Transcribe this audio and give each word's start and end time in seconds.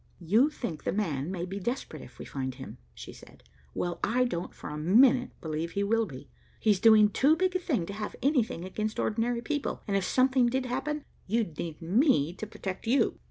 "You 0.23 0.49
think 0.49 0.83
'the 0.83 0.93
man' 0.93 1.29
may 1.29 1.45
be 1.45 1.59
desperate 1.59 2.01
if 2.01 2.17
we 2.17 2.25
find 2.25 2.55
him," 2.55 2.79
she 2.95 3.13
said. 3.13 3.43
"Well, 3.75 3.99
I 4.03 4.23
don't 4.25 4.51
for 4.51 4.71
a 4.71 4.75
minute 4.79 5.29
believe 5.41 5.73
he 5.73 5.83
will 5.83 6.07
be. 6.07 6.27
He's 6.59 6.79
doing 6.79 7.09
too 7.11 7.35
big 7.35 7.55
a 7.55 7.59
thing 7.59 7.85
to 7.85 7.93
have 7.93 8.15
anything 8.23 8.65
against 8.65 8.99
ordinary 8.99 9.43
people, 9.43 9.83
and 9.87 9.95
if 9.95 10.03
something 10.05 10.47
did 10.47 10.65
happen, 10.65 11.05
you'd 11.27 11.55
need 11.59 11.83
me 11.83 12.33
to 12.37 12.47
protect 12.47 12.87
you." 12.87 13.19